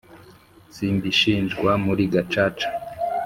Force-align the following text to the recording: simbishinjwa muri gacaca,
simbishinjwa 0.75 1.71
muri 1.85 2.03
gacaca, 2.13 2.67